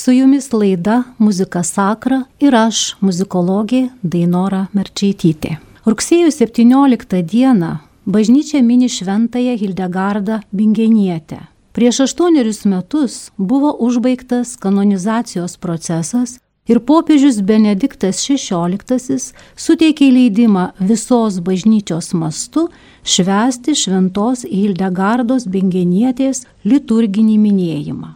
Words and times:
Su 0.00 0.12
jumis 0.12 0.52
laida 0.52 1.04
Muzika 1.18 1.60
Sakra 1.62 2.22
ir 2.40 2.54
aš, 2.56 2.78
muzikologė 3.04 3.80
Dainora 4.00 4.62
Merčaitytė. 4.72 5.58
Rugsėjo 5.84 6.30
17 6.32 7.18
dieną 7.28 7.68
bažnyčia 8.14 8.62
mini 8.64 8.88
šventąją 8.88 9.58
Hildegardą 9.60 10.38
Bingenietę. 10.56 11.42
Prieš 11.76 11.98
aštuonerius 12.06 12.62
metus 12.64 13.16
buvo 13.36 13.74
užbaigtas 13.88 14.54
kanonizacijos 14.62 15.58
procesas 15.60 16.38
ir 16.64 16.80
popiežius 16.80 17.42
Benediktas 17.50 18.22
XVI 18.24 19.18
suteikė 19.66 20.08
leidimą 20.14 20.70
visos 20.92 21.42
bažnyčios 21.50 22.14
mastu 22.22 22.70
švęsti 23.04 23.76
šventos 23.82 24.46
Hildegardos 24.48 25.44
Bingenietės 25.44 26.46
liturginį 26.64 27.36
minėjimą. 27.44 28.14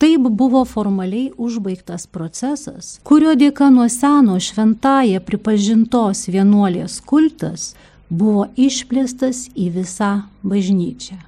Taip 0.00 0.20
buvo 0.20 0.64
formaliai 0.64 1.28
užbaigtas 1.36 2.06
procesas, 2.08 2.94
kurio 3.04 3.34
dėka 3.36 3.66
nuo 3.68 3.84
seno 3.92 4.38
šventąją 4.40 5.20
pripažintos 5.26 6.22
vienuolės 6.32 6.94
kultas 7.04 7.66
buvo 8.08 8.46
išplėstas 8.56 9.42
į 9.52 9.68
visą 9.76 10.10
bažnyčią. 10.40 11.20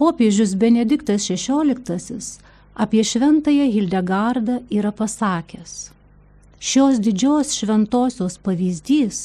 Popiežius 0.00 0.56
Benediktas 0.56 1.28
XVI 1.28 2.16
apie 2.72 3.04
šventąją 3.04 3.68
Hildegardą 3.76 4.62
yra 4.72 4.96
pasakęs. 4.96 5.92
Šios 6.56 6.96
didžios 6.96 7.52
šventosios 7.60 8.40
pavyzdys 8.40 9.24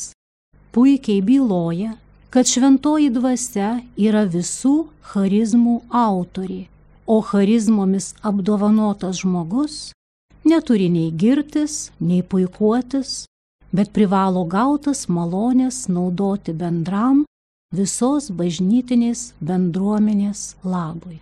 puikiai 0.75 1.23
byloja, 1.23 1.95
kad 2.29 2.51
šventoji 2.51 3.13
dvasia 3.15 3.77
yra 3.95 4.27
visų 4.27 4.89
charizmų 5.13 5.85
autorė 5.87 6.65
o 7.07 7.21
charizmomis 7.21 8.13
apdovanotas 8.21 9.23
žmogus 9.23 9.93
neturi 10.47 10.87
nei 10.89 11.11
girtis, 11.11 11.91
nei 11.99 12.23
puikuotis, 12.23 13.25
bet 13.71 13.91
privalo 13.95 14.45
gautas 14.47 15.07
malonės 15.11 15.87
naudoti 15.91 16.53
bendram 16.55 17.25
visos 17.75 18.31
bažnytinės 18.31 19.33
bendruomenės 19.43 20.55
labui. 20.63 21.19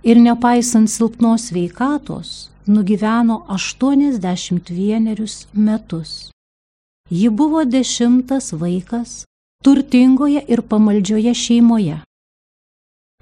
ir 0.03 0.17
nepaisant 0.21 0.91
silpnos 0.91 1.53
veikatos 1.56 2.50
nugyveno 2.67 3.44
81 3.49 5.47
metus. 5.53 6.31
Ji 7.11 7.29
buvo 7.29 7.65
dešimtas 7.65 8.53
vaikas 8.53 9.25
turtingoje 9.65 10.45
ir 10.49 10.62
pamaldžioje 10.62 11.35
šeimoje. 11.35 11.99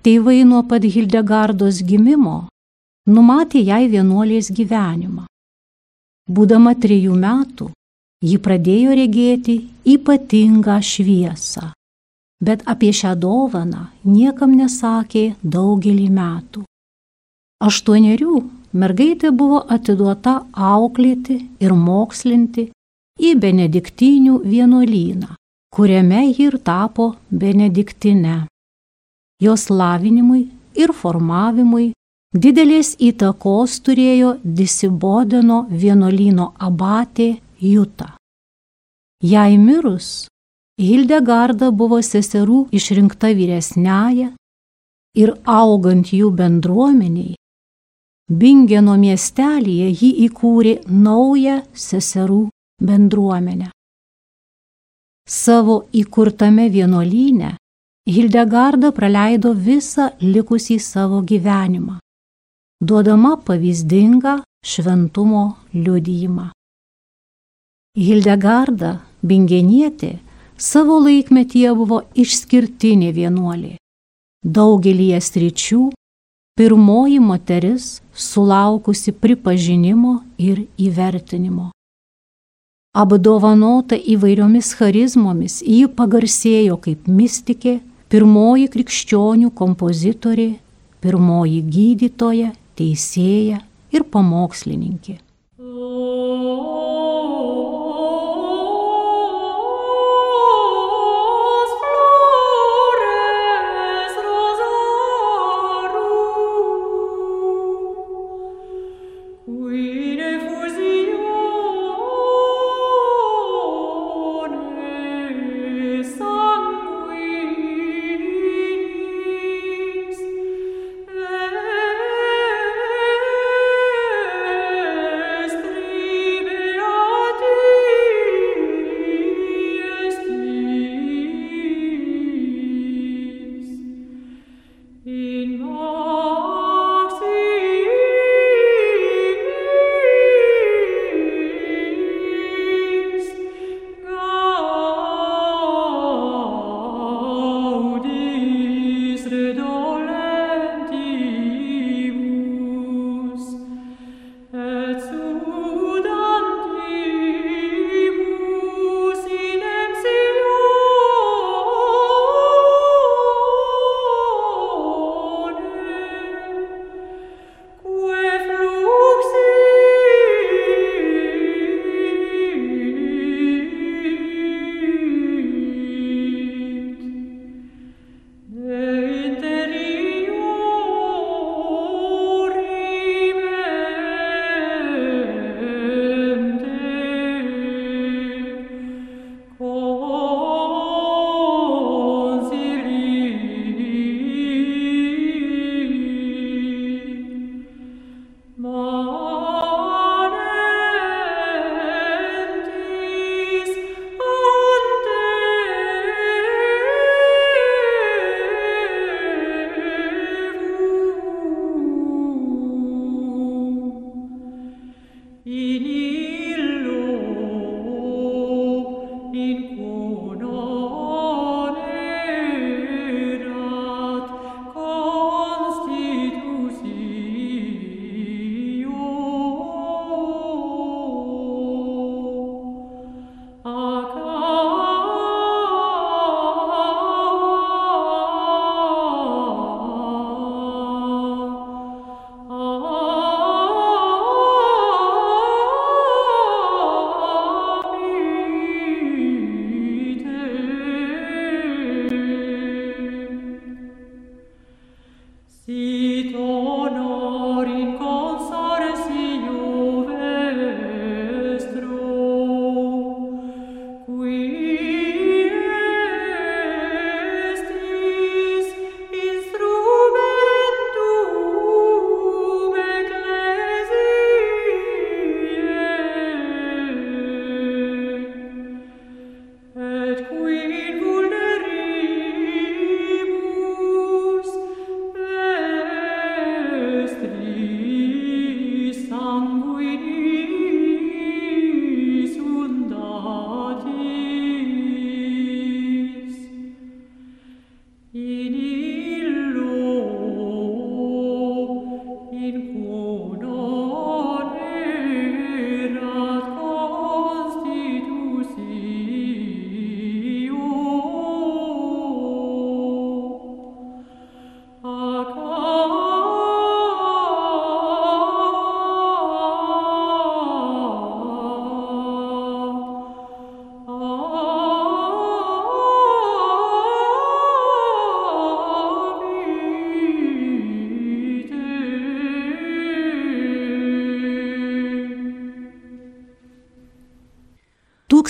Tėvai 0.05 0.43
nuo 0.45 0.61
pat 0.69 0.85
Hildegardos 0.85 1.81
gimimo 1.89 2.37
numatė 3.09 3.65
jai 3.65 3.89
vienuolės 3.89 4.53
gyvenimą. 4.53 5.25
Būdama 6.29 6.75
trijų 6.77 7.17
metų, 7.17 7.71
ji 8.21 8.37
pradėjo 8.45 8.95
regėti 9.01 9.57
ypatingą 9.97 10.79
šviesą, 10.85 11.73
bet 12.45 12.69
apie 12.69 12.93
šią 12.93 13.17
dovaną 13.17 13.89
niekam 14.05 14.53
nesakė 14.53 15.31
daugelį 15.43 16.09
metų. 16.13 16.67
Aštuonerių 17.65 18.43
mergaitė 18.77 19.33
buvo 19.33 19.65
atiduota 19.77 20.43
auklėti 20.53 21.41
ir 21.65 21.73
mokslinti 21.73 22.69
į 23.19 23.35
benediktinių 23.43 24.39
vienuolyną, 24.45 25.35
kuriame 25.75 26.23
ji 26.29 26.49
ir 26.49 26.59
tapo 26.65 27.15
benediktine. 27.31 28.47
Jos 29.43 29.69
lavinimui 29.71 30.47
ir 30.79 30.95
formavimui 30.95 31.93
didelės 32.35 32.95
įtakos 32.99 33.79
turėjo 33.87 34.37
Disibodeno 34.43 35.65
vienuolyno 35.71 36.53
abatė 36.59 37.37
Juta. 37.61 38.15
Jai 39.23 39.59
mirus, 39.59 40.29
Hildegarda 40.79 41.73
buvo 41.75 41.99
seserų 42.03 42.69
išrinkta 42.71 43.33
vyresnėje 43.35 44.31
ir 45.19 45.35
augant 45.43 46.13
jų 46.15 46.31
bendruomeniai, 46.39 47.35
Bingeno 48.29 48.95
miestelėje 49.01 49.89
ji 49.89 50.09
įkūrė 50.27 50.75
naują 50.85 51.63
seserų 51.73 52.43
bendruomenę. 52.81 53.71
Savo 55.29 55.85
įkurtame 55.93 56.71
vienuolyne 56.71 57.57
Hildegarda 58.09 58.89
praleido 58.97 59.53
visą 59.53 60.07
likusį 60.25 60.79
savo 60.81 61.21
gyvenimą, 61.21 61.99
duodama 62.81 63.37
pavyzdingą 63.37 64.39
šventumo 64.65 65.43
liudijimą. 65.75 66.49
Hildegarda 67.99 68.95
Bingenietė 69.23 70.19
savo 70.57 70.97
laikmetyje 71.03 71.75
buvo 71.75 72.01
išskirtinė 72.15 73.13
vienuolė. 73.13 73.77
Daugelį 74.47 75.09
sričių 75.21 75.89
pirmoji 76.59 77.19
moteris 77.21 77.99
sulaukusi 78.15 79.13
pripažinimo 79.13 80.23
ir 80.39 80.65
įvertinimo. 80.79 81.73
Apdovanota 82.99 83.95
įvairiomis 83.95 84.73
charizmomis, 84.75 85.61
ji 85.63 85.87
pagarsėjo 85.87 86.81
kaip 86.83 87.07
mystikė, 87.07 87.77
pirmoji 88.11 88.67
krikščionių 88.75 89.53
kompozitorė, 89.61 90.49
pirmoji 91.05 91.61
gydytoja, 91.77 92.51
teisėja 92.81 93.63
ir 93.95 94.03
pamokslininkė. 94.17 95.21
Os 95.63 97.28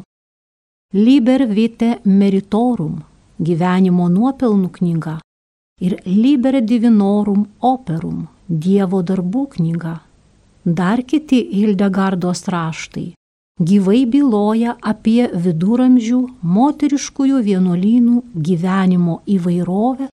Liber 0.93 1.45
vite 1.47 2.01
meritorum 2.03 2.97
gyvenimo 3.39 4.09
nuopelnų 4.11 4.67
knyga 4.75 5.13
ir 5.79 5.93
Liber 6.03 6.57
divinorum 6.67 7.45
operum 7.63 8.25
Dievo 8.51 8.99
darbų 8.99 9.45
knyga. 9.53 9.93
Dar 10.65 10.99
kiti 11.07 11.39
Hildegardos 11.53 12.43
raštai 12.51 13.05
gyvai 13.69 14.01
byloja 14.03 14.73
apie 14.81 15.29
viduramžių 15.45 16.19
moteriškųjų 16.57 17.39
vienuolynų 17.47 18.17
gyvenimo 18.49 19.21
įvairovę 19.37 20.09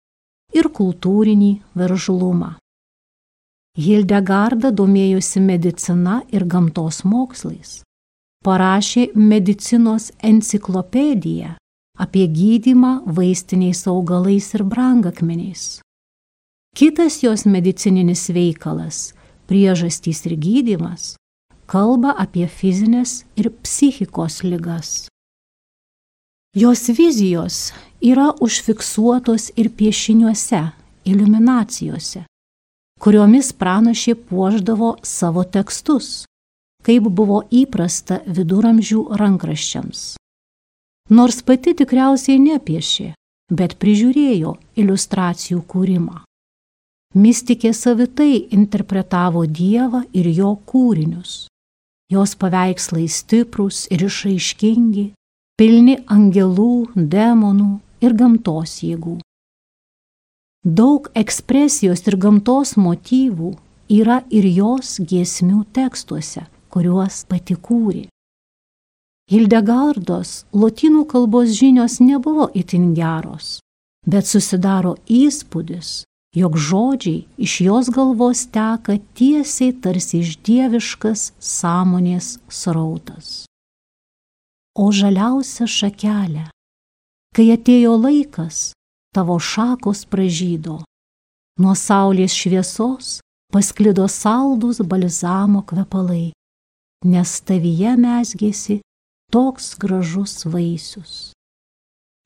ir 0.54 0.70
kultūrinį 0.78 1.50
veržlumą. 1.74 2.52
Hildegarda 3.74 4.70
domėjosi 4.70 5.42
medicina 5.42 6.22
ir 6.30 6.46
gamtos 6.46 7.02
mokslais 7.02 7.80
parašė 8.48 9.10
medicinos 9.14 10.08
enciklopediją 10.24 11.56
apie 12.00 12.24
gydimą 12.38 12.92
vaistiniais 13.18 13.82
augalais 13.90 14.46
ir 14.56 14.62
brangakmeniais. 14.72 15.64
Kitas 16.78 17.18
jos 17.24 17.44
medicininis 17.54 18.28
veikalas- 18.36 19.12
priežastys 19.48 20.24
ir 20.26 20.34
gydimas- 20.44 21.16
kalba 21.72 22.14
apie 22.24 22.46
fizinės 22.46 23.24
ir 23.36 23.50
psichikos 23.64 24.42
ligas. 24.50 25.08
Jos 26.54 26.88
vizijos 26.98 27.72
yra 28.00 28.28
užfiksuotos 28.40 29.50
ir 29.56 29.68
piešiniuose, 29.78 30.62
iliuminacijose, 31.04 32.24
kuriomis 33.00 33.52
pranašė 33.52 34.14
puoždavo 34.14 34.90
savo 35.02 35.44
tekstus 35.44 36.24
kaip 36.86 37.08
buvo 37.10 37.42
įprasta 37.50 38.22
viduramžių 38.26 39.02
rankraščiams. 39.20 40.14
Nors 41.10 41.42
pati 41.42 41.74
tikriausiai 41.76 42.38
nepiešė, 42.42 43.12
bet 43.48 43.76
prižiūrėjo 43.80 44.54
iliustracijų 44.76 45.62
kūrimą. 45.72 46.22
Mistikė 47.16 47.72
savitai 47.72 48.34
interpretavo 48.52 49.46
Dievą 49.48 50.02
ir 50.12 50.28
jo 50.28 50.52
kūrinius. 50.68 51.46
Jos 52.12 52.34
paveikslai 52.40 53.06
stiprus 53.08 53.86
ir 53.92 54.04
išaiškingi, 54.04 55.06
pilni 55.60 55.96
angelų, 56.08 56.92
demonų 56.94 57.70
ir 58.04 58.14
gamtos 58.16 58.78
jėgų. 58.84 59.16
Daug 60.64 61.08
ekspresijos 61.16 62.04
ir 62.08 62.18
gamtos 62.20 62.76
motyvų 62.76 63.54
yra 63.88 64.20
ir 64.28 64.44
jos 64.44 64.98
giesmių 65.00 65.64
tekstuose 65.72 66.44
kuriuos 66.72 67.24
pati 67.28 67.56
kūrė. 67.56 68.06
Hildegardos 69.28 70.46
lotynų 70.56 71.02
kalbos 71.10 71.52
žinios 71.58 71.98
nebuvo 72.00 72.46
itin 72.56 72.94
geros, 72.96 73.58
bet 74.08 74.24
susidaro 74.24 74.94
įspūdis, 75.04 76.08
jog 76.32 76.56
žodžiai 76.56 77.26
iš 77.36 77.58
jos 77.66 77.90
galvos 77.92 78.46
teka 78.54 78.96
tiesiai 79.20 79.74
tarsi 79.84 80.22
iš 80.22 80.38
dieviškas 80.48 81.32
sąmonės 81.36 82.38
srautas. 82.48 83.44
O 84.78 84.88
žaliausia 84.96 85.68
šakelė, 85.68 86.46
kai 87.36 87.50
atėjo 87.52 87.98
laikas, 88.00 88.72
tavo 89.12 89.36
šakos 89.36 90.06
pražydo, 90.08 90.80
nuo 91.60 91.76
saulės 91.76 92.32
šviesos 92.32 93.18
pasklido 93.52 94.08
saldus 94.08 94.80
balzamo 94.80 95.66
kvepalai 95.68 96.30
nes 97.04 97.40
tavyje 97.46 97.94
mesgėsi 98.00 98.80
toks 99.32 99.74
gražus 99.78 100.44
vaisius. 100.46 101.32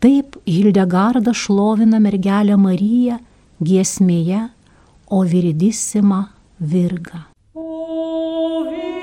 Taip 0.02 0.38
Hildegarda 0.46 1.34
šlovina 1.34 2.00
mergelę 2.02 2.56
Mariją 2.58 3.20
giesmėje, 3.62 4.48
o 5.12 5.22
viridisima 5.28 6.24
virga. 6.58 7.26
O 7.54 8.64
viridissima 8.66 9.01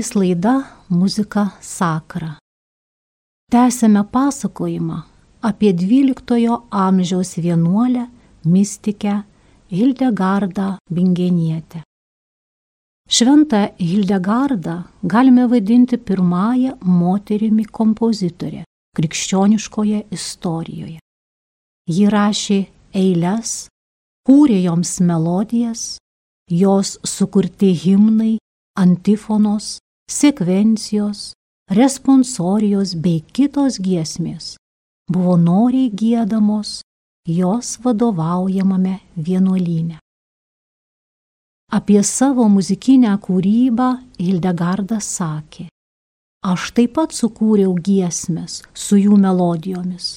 jumis 0.00 0.14
laida 0.14 0.64
Muzika 0.88 1.50
Sakra. 1.60 2.38
Tęsėme 3.52 4.04
pasakojimą 4.12 5.02
apie 5.42 5.72
12 5.74 6.56
amžiaus 6.70 7.36
vienuolę 7.36 8.06
mystikę 8.44 9.22
Hildegardą 9.70 10.78
Bingenietę. 10.90 11.82
Šventą 13.08 13.68
Hildegardą 13.78 14.82
galime 15.02 15.48
vadinti 15.48 15.98
pirmąją 15.98 16.78
moterimi 16.80 17.64
kompozitorę 17.64 18.64
krikščioniškoje 18.96 20.00
istorijoje. 20.10 20.98
Ji 21.88 22.06
rašė 22.08 22.58
eiles, 22.94 23.68
kūrė 24.26 24.62
joms 24.62 25.00
melodijas, 25.00 25.98
jos 26.48 26.98
sukurti 27.04 27.74
himnai, 27.74 28.38
antifonos, 28.78 29.78
sekvencijos, 30.10 31.32
responsorijos 31.70 32.96
bei 32.98 33.22
kitos 33.32 33.78
giesmės 33.78 34.56
buvo 35.10 35.36
noriai 35.38 35.90
gėdamos 35.90 36.80
jos 37.26 37.78
vadovaujamame 37.84 38.98
vienuolyne. 39.16 39.98
Apie 41.70 42.02
savo 42.02 42.48
muzikinę 42.50 43.12
kūrybą 43.22 43.90
Hildegardas 44.18 45.06
sakė, 45.18 45.68
aš 46.42 46.72
taip 46.74 46.96
pat 46.98 47.14
sukūriau 47.14 47.76
giesmės 47.78 48.64
su 48.74 48.98
jų 48.98 49.18
melodijomis, 49.22 50.16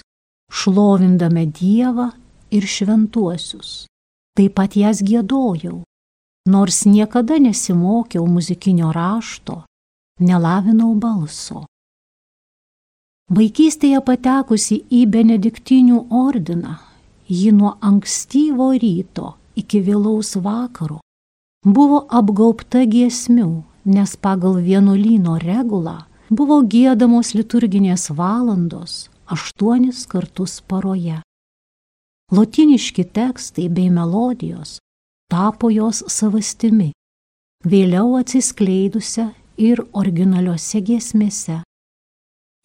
šlovindame 0.50 1.46
Dievą 1.46 2.10
ir 2.50 2.66
šventuosius. 2.66 3.86
Taip 4.34 4.56
pat 4.58 4.74
jas 4.74 5.04
gėdojau, 5.06 5.84
nors 6.50 6.82
niekada 6.90 7.38
nesimokiau 7.38 8.26
muzikinio 8.26 8.90
rašto, 8.90 9.62
nelavinau 10.20 10.94
balso. 10.96 11.64
Vaikystėje 13.34 14.02
patekusi 14.06 14.84
į 14.92 15.06
benediktinių 15.10 16.04
ordiną, 16.12 16.76
ji 17.28 17.54
nuo 17.56 17.78
ankstyvo 17.82 18.74
ryto 18.78 19.34
iki 19.56 19.82
vėlaus 19.82 20.36
vakaro 20.36 21.00
buvo 21.64 22.04
apgaubta 22.12 22.84
giesmių, 22.86 23.64
nes 23.86 24.16
pagal 24.20 24.60
vienuolyno 24.64 25.38
regulą 25.40 26.04
buvo 26.30 26.60
gėdamos 26.68 27.34
liturginės 27.38 28.10
valandos 28.12 29.08
aštuonis 29.32 30.06
kartus 30.12 30.60
paroje. 30.68 31.22
Lotiniški 32.34 33.06
tekstai 33.16 33.70
bei 33.70 33.90
melodijos 33.90 34.80
tapo 35.32 35.70
jos 35.74 36.04
savastimi, 36.12 36.92
vėliau 37.66 38.20
atsiskleidusią 38.20 39.32
ir 39.58 39.82
originaliuose 39.94 40.82
giesmėse. 40.82 41.62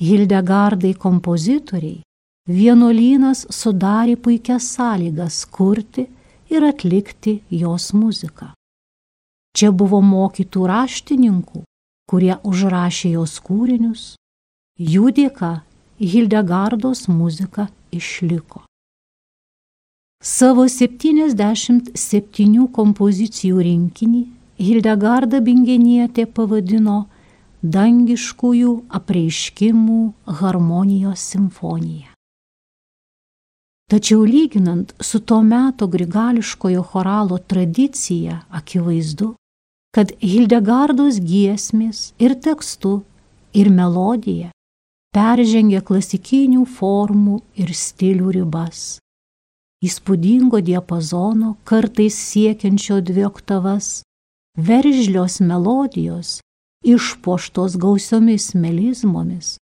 Hildegardai 0.02 0.94
kompozitoriai 0.94 2.02
vienuolynas 2.48 3.46
sudarė 3.52 4.16
puikias 4.16 4.68
sąlygas 4.76 5.42
kurti 5.50 6.06
ir 6.50 6.64
atlikti 6.64 7.40
jos 7.50 7.92
muziką. 7.92 8.52
Čia 9.56 9.72
buvo 9.72 10.00
mokytų 10.04 10.68
raštininkų, 10.70 11.64
kurie 12.08 12.36
užrašė 12.46 13.10
jos 13.16 13.40
kūrinius, 13.42 14.14
jų 14.78 15.10
dėka 15.18 15.52
Hildegardos 15.98 17.08
muzika 17.10 17.66
išliko. 17.90 18.62
Savo 20.22 20.68
77 20.70 22.68
kompozicijų 22.74 23.62
rinkinį 23.66 24.22
Hildegarda 24.58 25.40
Bingenietė 25.44 26.26
pavadino 26.26 27.06
dangiškųjų 27.62 28.72
apreiškimų 28.98 29.98
harmonijos 30.40 31.24
simfonija. 31.32 32.10
Tačiau 33.88 34.24
lyginant 34.28 34.92
su 35.00 35.20
to 35.20 35.40
meto 35.42 35.86
grigališkojo 35.88 36.82
choralo 36.90 37.38
tradicija, 37.38 38.42
akivaizdu, 38.50 39.32
kad 39.94 40.12
Hildegardos 40.20 41.22
giesmės 41.24 42.12
ir 42.20 42.34
tekstu, 42.44 43.00
ir 43.56 43.70
melodija 43.72 44.50
peržengia 45.14 45.80
klasikinių 45.80 46.66
formų 46.68 47.38
ir 47.56 47.72
stilių 47.72 48.34
ribas. 48.36 48.98
Įspūdingo 49.84 50.60
diapazono, 50.60 51.54
kartais 51.64 52.18
siekiančio 52.18 52.98
dvi 53.00 53.24
oktavas, 53.24 54.02
veržlios 54.58 55.40
melodijos, 55.40 56.40
išpoštos 56.84 57.76
gausiomis 57.78 58.54
melizmomis, 58.54 59.56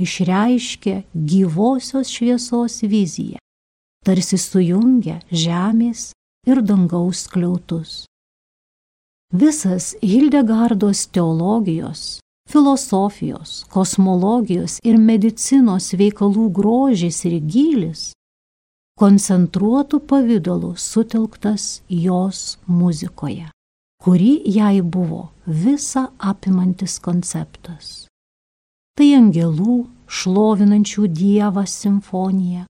išreiškia 0.00 1.02
gyvosios 1.14 2.12
šviesos 2.12 2.82
viziją, 2.82 3.40
tarsi 4.04 4.38
sujungia 4.38 5.20
žemės 5.30 6.12
ir 6.46 6.62
dangaus 6.62 7.26
kliautus. 7.32 8.04
Visas 9.32 9.94
Hildegardos 10.02 11.06
teologijos, 11.08 12.20
filosofijos, 12.48 13.62
kosmologijos 13.72 14.76
ir 14.84 14.98
medicinos 15.00 15.94
veikalų 15.96 16.50
grožis 16.52 17.24
ir 17.24 17.40
gylis 17.40 18.10
koncentruotų 19.00 20.02
pavydalų 20.04 20.74
sutelktas 20.76 21.80
jos 21.88 22.58
muzikoje 22.68 23.48
kuri 24.02 24.42
jai 24.44 24.82
buvo 24.82 25.28
visa 25.46 26.08
apimantis 26.18 26.98
konceptas. 26.98 28.08
Tai 28.98 29.08
angelų 29.14 29.76
šlovinančių 30.10 31.06
Dievą 31.20 31.62
simfonija, 31.70 32.64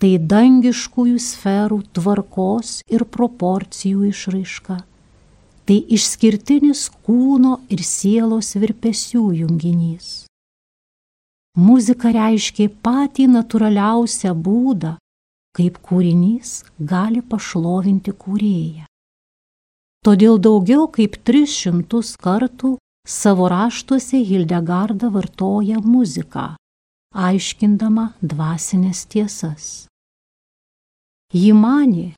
tai 0.00 0.12
dangiškųjų 0.32 1.18
sferų 1.24 1.80
tvarkos 1.98 2.78
ir 2.86 3.04
proporcijų 3.16 4.06
išraiška, 4.12 4.78
tai 5.66 5.82
išskirtinis 5.98 6.86
kūno 7.02 7.58
ir 7.66 7.82
sielos 7.82 8.54
virpesių 8.54 9.26
junginys. 9.42 10.26
Muzika 11.58 12.14
reiškia 12.14 12.70
patį 12.86 13.32
natūraliausią 13.34 14.30
būdą, 14.46 14.98
kaip 15.58 15.82
kūrinys 15.82 16.60
gali 16.78 17.24
pašlovinti 17.24 18.14
kūrėją. 18.14 18.84
Todėl 20.04 20.38
daugiau 20.38 20.86
kaip 20.92 21.16
300 21.24 22.02
kartų 22.22 22.76
savo 23.06 23.48
raštuose 23.48 24.20
Hildegarda 24.26 25.08
vartoja 25.14 25.78
muziką, 25.80 26.56
aiškindama 27.14 28.10
dvasinės 28.20 29.06
tiesas. 29.06 29.86
Ji 31.34 31.52
mani, 31.52 32.12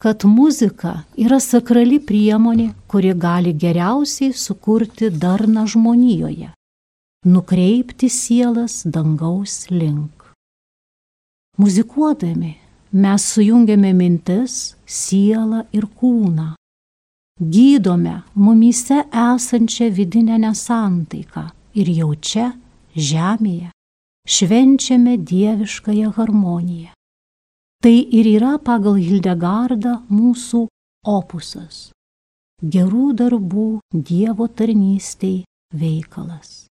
kad 0.00 0.24
muzika 0.28 1.04
yra 1.16 1.38
sakrali 1.40 2.00
priemonė, 2.00 2.72
kuri 2.88 3.14
gali 3.16 3.54
geriausiai 3.56 4.32
sukurti 4.36 5.08
darną 5.10 5.64
žmonijoje, 5.68 6.50
nukreipti 7.24 8.10
sielas 8.12 8.82
dangaus 8.84 9.70
link. 9.70 10.28
Muzikuodami 11.56 12.56
mes 12.92 13.30
sujungiame 13.32 13.94
mintis, 13.96 14.74
sielą 14.84 15.64
ir 15.72 15.86
kūną 16.00 16.52
gydome 17.40 18.22
mumyse 18.34 19.04
esančią 19.12 19.90
vidinę 19.90 20.38
nesantaiką 20.38 21.48
ir 21.74 21.88
jau 21.98 22.12
čia, 22.14 22.52
žemėje, 22.96 23.70
švenčiame 24.28 25.18
dieviškąją 25.18 26.10
harmoniją. 26.16 26.90
Tai 27.82 27.96
ir 28.18 28.26
yra 28.38 28.54
pagal 28.58 28.96
Hildegardą 28.96 29.98
mūsų 30.08 30.66
opusas- 31.04 31.90
gerų 32.74 33.12
darbų 33.20 33.66
Dievo 33.92 34.48
tarnystei 34.48 35.44
veikalas. 35.74 36.63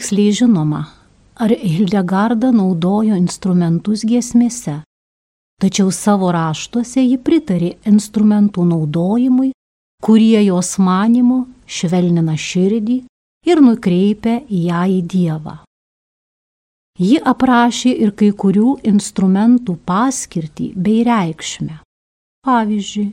Tiksliai 0.00 0.32
žinoma, 0.32 0.86
ar 1.36 1.52
Hildegarda 1.52 2.48
naudojo 2.56 3.12
instrumentus 3.20 4.00
giesmėse, 4.08 4.78
tačiau 5.60 5.90
savo 5.92 6.30
raštuose 6.32 7.02
ji 7.04 7.18
pritarė 7.20 7.74
instrumentų 7.84 8.64
naudojimui, 8.64 9.50
kurie 10.00 10.40
jos 10.46 10.78
manimu 10.80 11.42
švelnina 11.68 12.32
širdį 12.32 12.96
ir 13.44 13.60
nukreipia 13.60 14.38
ją 14.48 14.86
į 14.88 15.02
Dievą. 15.04 15.58
Ji 16.96 17.20
aprašė 17.20 17.92
ir 17.92 18.14
kai 18.16 18.30
kurių 18.32 18.78
instrumentų 18.88 19.76
paskirtį 19.84 20.70
bei 20.76 21.04
reikšmę. 21.04 21.76
Pavyzdžiui, 22.48 23.12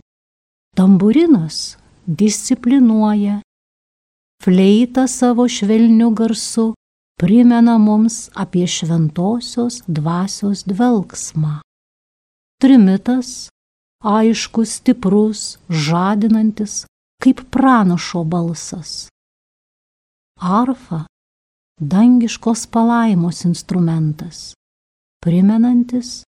tamburinas 0.79 1.75
disciplinuoja, 2.07 3.41
fleita 4.43 5.07
savo 5.07 5.47
švelniu 5.47 6.09
garsu 6.09 6.73
primena 7.19 7.77
mums 7.77 8.29
apie 8.35 8.67
šventosios 8.67 9.81
dvasios 9.87 10.63
dvelgsmą. 10.65 11.61
Trimitas 12.61 13.49
aiškus, 14.03 14.77
stiprus, 14.77 15.57
žadinantis, 15.69 16.85
kaip 17.23 17.41
pranašo 17.51 18.23
balsas. 18.23 19.09
Arfa 20.39 21.05
dangiškos 21.81 22.67
palaimos 22.67 23.45
instrumentas, 23.45 24.53
primenantis, 25.21 26.23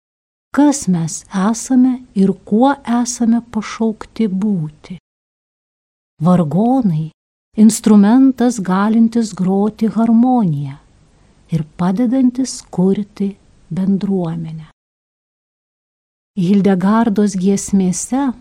kas 0.55 0.87
mes 0.89 1.25
esame 1.51 2.03
ir 2.15 2.33
kuo 2.45 2.75
esame 3.03 3.43
pašaukti 3.51 4.29
būti. 4.29 4.99
Vargonai 6.23 7.11
instrumentas 7.57 8.61
galintis 8.61 9.33
groti 9.35 9.89
harmoniją 9.89 10.77
ir 11.51 11.65
padedantis 11.77 12.61
kurti 12.71 13.31
bendruomenę. 13.71 14.69
Hildegardos 16.37 17.37
giesmėse 17.41 18.33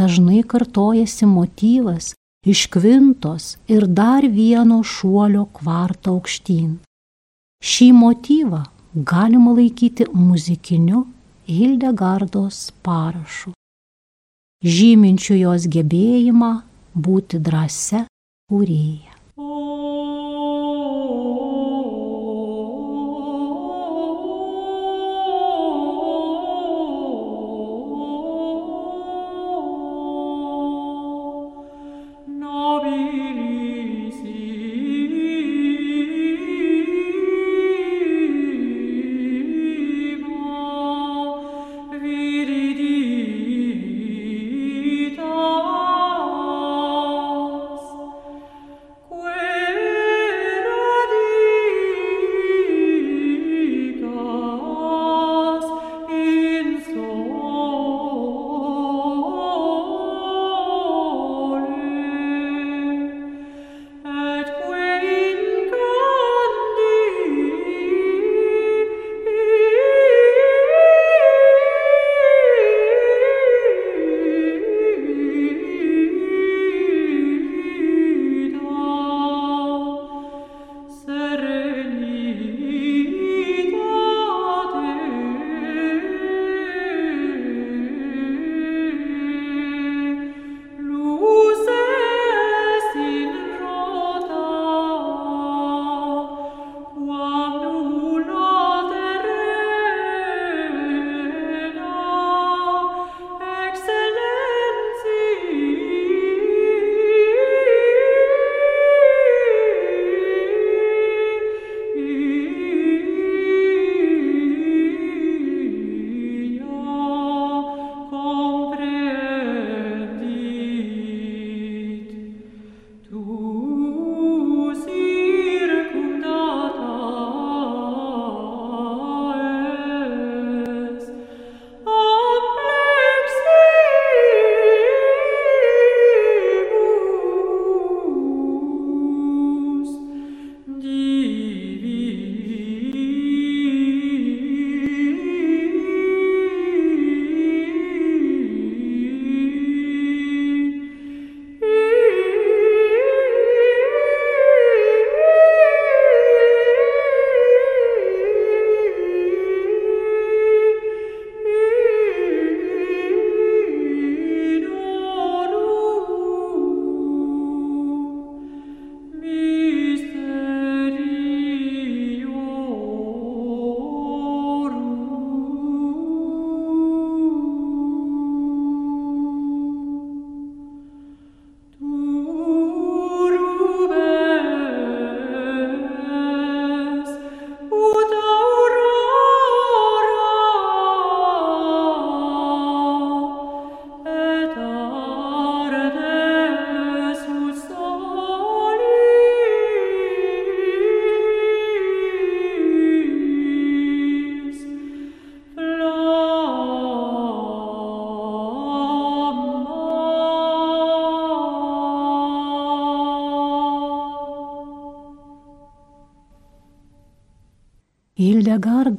dažnai 0.00 0.42
kartojasi 0.46 1.26
motyvas 1.26 2.12
iš 2.46 2.66
kvintos 2.70 3.56
ir 3.68 3.88
dar 4.00 4.24
vieno 4.24 4.84
šuolio 4.86 5.48
kvartą 5.58 6.14
aukštyn. 6.14 6.76
Šį 7.60 7.88
motyvą 7.96 8.62
galima 8.94 9.56
laikyti 9.58 10.06
muzikiniu 10.14 11.08
Hildegardos 11.50 12.70
parašu, 12.86 13.50
žyminčiu 14.62 15.34
jos 15.40 15.66
gebėjimą 15.66 16.52
būti 16.94 17.40
drąsia 17.42 18.04
ureia. 18.50 19.09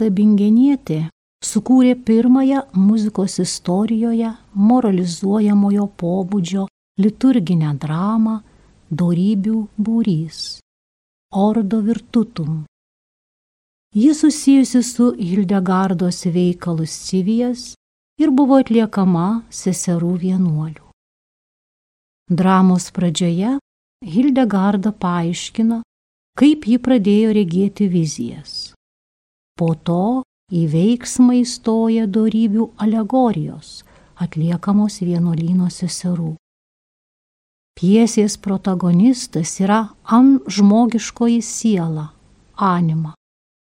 Hildegarda 0.02 0.10
Bingenietė 0.10 1.10
sukūrė 1.46 1.94
pirmąją 1.96 2.62
muzikos 2.74 3.38
istorijoje 3.40 4.32
moralizuojamojo 4.56 5.86
pobūdžio 6.02 6.66
liturginę 6.98 7.78
dramą 7.78 8.42
Dorybių 8.90 9.68
būrys. 9.78 10.60
ordo 11.32 11.80
virtutum. 11.82 12.66
Ji 13.96 14.14
susijusi 14.14 14.84
su 14.84 15.14
Hildegardos 15.20 16.26
veikalus 16.26 16.92
Civijas 17.08 17.76
ir 18.18 18.32
buvo 18.32 18.58
atliekama 18.58 19.44
seserų 19.50 20.18
vienuolių. 20.18 20.90
Dramos 22.30 22.92
pradžioje 22.92 23.60
Hildegarda 24.02 24.92
paaiškina, 24.92 25.84
kaip 26.38 26.68
ji 26.68 26.78
pradėjo 26.78 27.34
regėti 27.34 27.88
vizijas. 27.88 28.74
Po 29.62 29.76
to 29.78 30.24
į 30.50 30.66
veiksmą 30.74 31.36
įstoja 31.44 32.08
darybių 32.10 32.72
alegorijos, 32.82 33.84
atliekamos 34.18 34.96
vienuolyno 35.06 35.68
seserų. 35.70 36.32
Piesės 37.78 38.40
protagonistas 38.42 39.54
yra 39.62 39.84
am 40.18 40.40
žmogiškoji 40.50 41.44
siela, 41.46 42.08
anima, 42.58 43.14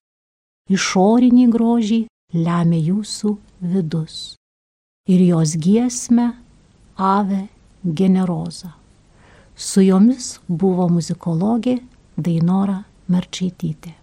Išorinį 0.71 1.47
grožį 1.51 1.97
lemia 2.31 2.79
jūsų 2.79 3.33
vidus. 3.73 4.15
Ir 5.11 5.25
jos 5.27 5.57
giesmę 5.59 6.29
Ave 6.95 7.49
generoza. 7.83 8.71
Su 9.59 9.83
jomis 9.83 10.37
buvo 10.47 10.87
muzikologė 10.87 11.81
Dainora 12.15 12.85
Merčaitytė. 13.11 14.00